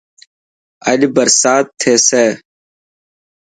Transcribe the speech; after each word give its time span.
اڄ 0.89 1.01
برسات 1.15 1.63
ٿيسي. 1.79 2.25